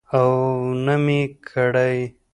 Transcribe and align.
او 0.15 0.29
نه 0.85 0.95
مې 1.03 1.21
کړى. 1.49 1.95